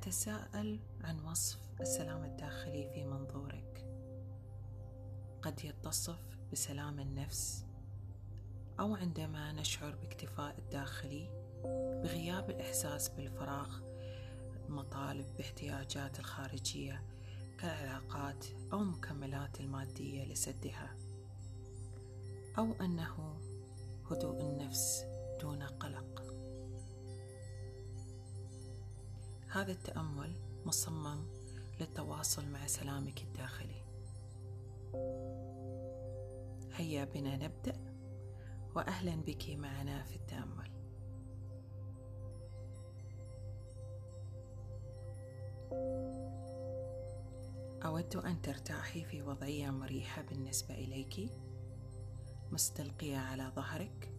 أتساءل 0.00 0.78
عن 1.04 1.24
وصف 1.24 1.58
السلام 1.80 2.24
الداخلي 2.24 2.90
في 2.94 3.04
منظورك. 3.04 3.84
قد 5.42 5.64
يتصف 5.64 6.18
بسلام 6.52 7.00
النفس 7.00 7.64
أو 8.80 8.94
عندما 8.94 9.52
نشعر 9.52 9.96
باكتفاء 9.96 10.58
الداخلي 10.58 11.28
بغياب 12.02 12.50
الإحساس 12.50 13.08
بالفراغ 13.08 13.80
المطالب 14.68 15.26
باحتياجات 15.38 16.18
الخارجية 16.18 17.02
كالعلاقات 17.58 18.46
أو 18.72 18.78
مكملات 18.78 19.60
المادية 19.60 20.24
لسدها 20.24 20.96
أو 22.58 22.72
أنه 22.80 23.40
هدوء 24.10 24.40
النفس 24.40 25.04
دون 25.40 25.62
قلق. 25.62 26.19
هذا 29.52 29.72
التأمل 29.72 30.36
مصمم 30.64 31.26
للتواصل 31.80 32.48
مع 32.48 32.66
سلامك 32.66 33.22
الداخلي. 33.22 33.82
هيا 36.72 37.04
بنا 37.04 37.36
نبدأ 37.36 37.94
وأهلا 38.76 39.16
بك 39.16 39.50
معنا 39.50 40.02
في 40.02 40.16
التأمل. 40.16 40.70
أود 47.84 48.16
أن 48.16 48.42
ترتاحي 48.42 49.04
في 49.04 49.22
وضعية 49.22 49.70
مريحة 49.70 50.22
بالنسبة 50.22 50.74
إليك. 50.74 51.32
مستلقية 52.52 53.18
على 53.18 53.52
ظهرك 53.56 54.14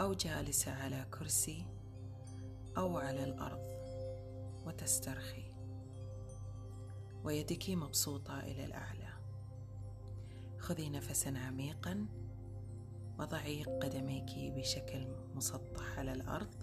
أو 0.00 0.12
جالسة 0.12 0.72
على 0.72 1.06
كرسي 1.18 1.66
أو 2.76 2.98
على 2.98 3.24
الأرض. 3.24 3.75
وتسترخي. 4.66 5.52
ويدك 7.24 7.70
مبسوطة 7.70 8.40
إلى 8.40 8.64
الأعلى. 8.64 9.12
خذي 10.58 10.90
نفسا 10.90 11.28
عميقا 11.28 12.06
وضعي 13.18 13.62
قدميك 13.62 14.52
بشكل 14.56 15.08
مسطح 15.34 15.98
على 15.98 16.12
الأرض 16.12 16.54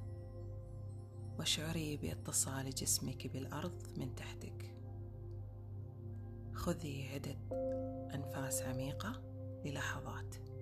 واشعري 1.39 1.97
باتصال 1.97 2.69
جسمك 2.69 3.27
بالأرض 3.27 3.81
من 3.97 4.15
تحتك. 4.15 4.75
خذي 6.53 7.09
عدة 7.09 7.37
أنفاس 8.15 8.61
عميقة 8.61 9.21
للحظات. 9.65 10.52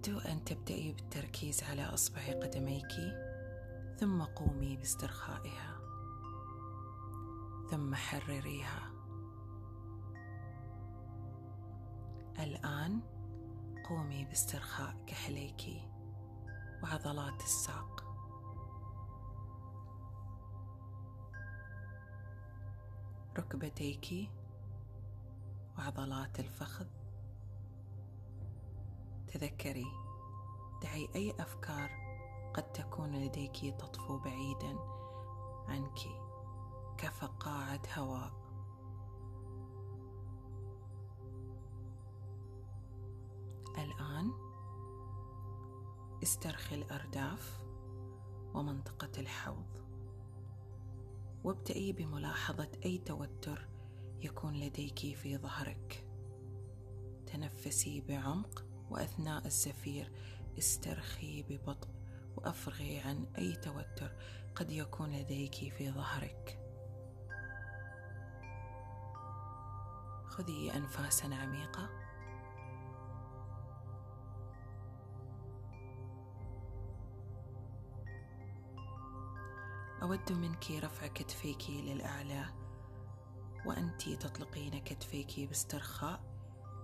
أود 0.00 0.26
أن 0.26 0.44
تبدأي 0.44 0.92
بالتركيز 0.92 1.62
على 1.62 1.84
أصبع 1.84 2.20
قدميك 2.42 2.92
ثم 3.98 4.22
قومي 4.22 4.76
باسترخائها 4.76 5.80
ثم 7.70 7.94
حرريها. 7.94 8.92
الآن 12.38 13.00
قومي 13.88 14.24
باسترخاء 14.24 15.04
كحليك 15.06 15.62
وعضلات 16.82 17.40
الساق. 17.40 18.04
ركبتيك 23.38 24.30
وعضلات 25.78 26.40
الفخذ. 26.40 26.99
تذكري 29.30 29.92
دعي 30.82 31.08
أي 31.14 31.34
أفكار 31.38 31.90
قد 32.54 32.72
تكون 32.72 33.12
لديك 33.12 33.74
تطفو 33.78 34.18
بعيدا 34.18 34.78
عنك 35.68 35.98
كفقاعة 36.98 37.82
هواء. 37.96 38.32
الآن 43.78 44.32
استرخي 46.22 46.74
الأرداف 46.74 47.62
ومنطقة 48.54 49.20
الحوض 49.20 49.76
وابدأي 51.44 51.92
بملاحظة 51.92 52.70
أي 52.84 52.98
توتر 52.98 53.68
يكون 54.22 54.54
لديك 54.54 54.98
في 54.98 55.38
ظهرك. 55.38 56.06
تنفسي 57.26 58.00
بعمق 58.00 58.69
وأثناء 58.90 59.46
الزفير 59.46 60.12
استرخي 60.58 61.42
ببطء 61.42 61.88
وأفرغي 62.36 62.98
عن 62.98 63.26
أي 63.38 63.56
توتر 63.56 64.12
قد 64.54 64.70
يكون 64.70 65.10
لديك 65.10 65.54
في 65.54 65.90
ظهرك. 65.90 66.56
خذي 70.26 70.74
انفاسا 70.74 71.34
عميقة. 71.34 71.88
أود 80.02 80.32
منك 80.32 80.70
رفع 80.70 81.06
كتفيك 81.06 81.70
للأعلى 81.70 82.44
وانت 83.66 84.08
تطلقين 84.08 84.78
كتفيك 84.78 85.40
باسترخاء. 85.48 86.29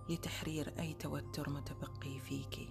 لتحرير 0.09 0.79
أي 0.79 0.93
توتر 0.93 1.49
متبقي 1.49 2.19
فيك. 2.19 2.69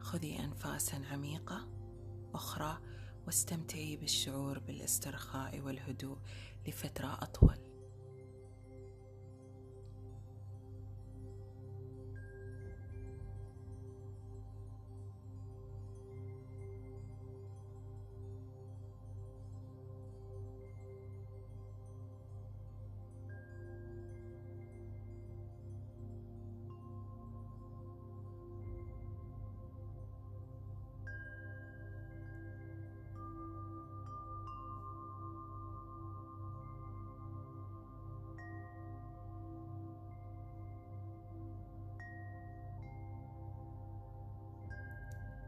خذي 0.00 0.44
انفاسا 0.44 1.02
عميقة 1.12 1.68
أخرى 2.34 2.78
واستمتعي 3.26 3.96
بالشعور 3.96 4.58
بالإسترخاء 4.58 5.60
والهدوء 5.60 6.18
لفترة 6.66 7.18
أطول. 7.22 7.63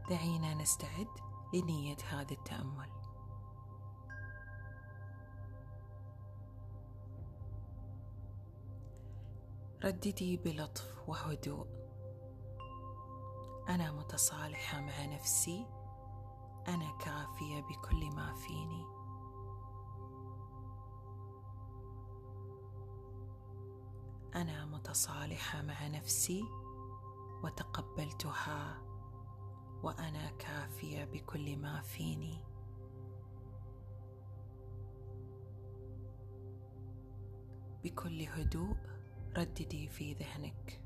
دعينا 0.09 0.53
نستعد 0.53 1.07
لنية 1.53 1.97
هذا 2.09 2.31
التأمل. 2.31 2.91
رددي 9.83 10.37
بلطف 10.37 11.09
وهدوء. 11.09 11.67
أنا 13.69 13.91
متصالحة 13.91 14.81
مع 14.81 15.05
نفسي. 15.05 15.65
أنا 16.67 16.97
كافية 16.97 17.61
بكل 17.61 18.09
ما 18.15 18.33
فيني. 18.33 18.85
أنا 24.35 24.65
متصالحة 24.65 25.61
مع 25.61 25.87
نفسي 25.87 26.43
وتقبلتها 27.43 28.86
وأنا 29.83 30.31
كافية 30.39 31.05
بكل 31.05 31.57
ما 31.57 31.81
فيني. 31.81 32.37
بكل 37.83 38.21
هدوء 38.21 38.75
رددي 39.37 39.87
في 39.87 40.13
ذهنك. 40.13 40.81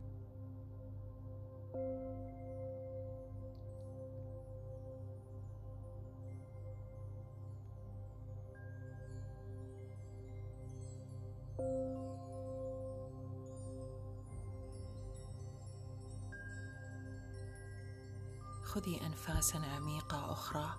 خذي 18.71 19.01
أنفاسا 19.05 19.57
عميقة 19.57 20.31
أخرى 20.31 20.75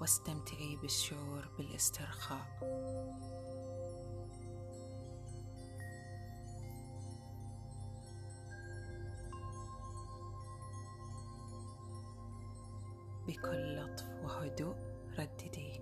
واستمتعي 0.00 0.76
بالشعور 0.76 1.48
بالاسترخاء. 1.58 2.58
بكل 13.26 13.76
لطف 13.76 14.04
وهدوء 14.24 14.76
رددي. 15.18 15.80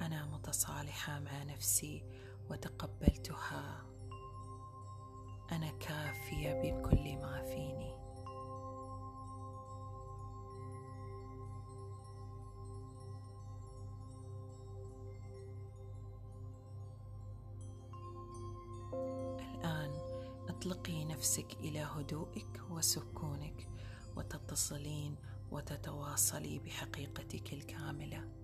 أنا 0.00 0.26
متصالحة 0.26 1.20
مع 1.20 1.42
نفسي 1.42 2.04
وتقبلتها. 2.50 3.86
أنا 5.52 5.70
كافية 5.70 6.52
بكل 6.52 7.16
ما 7.16 7.42
فيني. 7.42 7.99
اطلقي 20.60 21.04
نفسك 21.04 21.46
إلى 21.60 21.78
هدوئك 21.78 22.60
وسكونك 22.70 23.68
وتتصلين 24.16 25.16
وتتواصلي 25.50 26.58
بحقيقتك 26.58 27.52
الكاملة. 27.52 28.39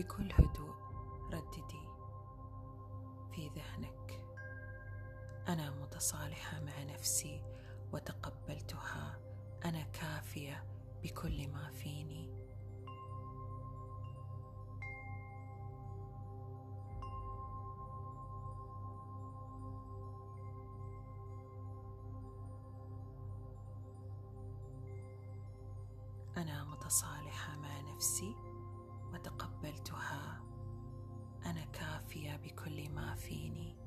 بكل 0.00 0.32
هدوء 0.32 0.74
رددي 1.32 1.88
في 3.32 3.48
ذهنك. 3.48 4.24
أنا 5.48 5.70
متصالحة 5.70 6.60
مع 6.60 6.82
نفسي 6.82 7.42
وتقبلتها. 7.92 9.20
أنا 9.64 9.82
كافية 9.82 10.64
بكل 11.02 11.48
ما 11.48 11.70
فيني. 11.70 12.29
أنا 32.10 32.18
كافيه 32.18 32.36
بكل 32.36 32.88
ما 32.90 33.14
فيني. 33.14 33.79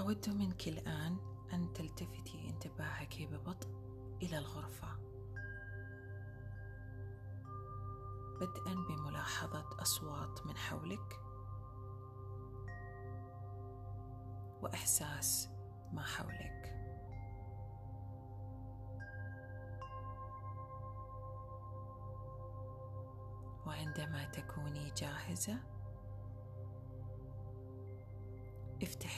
أود 0.00 0.28
منك 0.28 0.68
الآن 0.68 1.16
أن 1.52 1.72
تلتفتي 1.72 2.48
انتباهك 2.48 3.22
ببطء 3.22 3.68
إلى 4.22 4.38
الغرفة. 4.38 4.88
بدءا 8.40 8.74
بملاحظة 8.88 9.82
أصوات 9.82 10.46
من 10.46 10.56
حولك. 10.56 11.20
وإحساس 14.62 15.48
ما 15.92 16.02
حولك. 16.02 16.60
وعندما 23.66 24.24
تكوني 24.24 24.90
جاهزة 24.90 25.79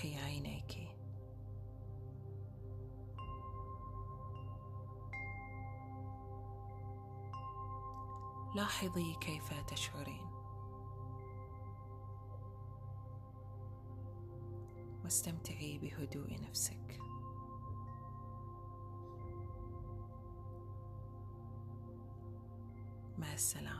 افتحي 0.02 0.24
عينيك. 0.24 0.88
لاحظي 8.54 9.14
كيف 9.14 9.52
تشعرين. 9.66 10.26
واستمتعي 15.04 15.78
بهدوء 15.78 16.40
نفسك. 16.42 16.98
مع 23.18 23.32
السلامة. 23.32 23.71